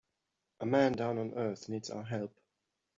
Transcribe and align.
A 0.61 0.65
man 0.65 0.93
down 0.93 1.19
on 1.19 1.35
earth 1.35 1.69
needs 1.69 1.91
our 1.91 2.01
help. 2.03 2.33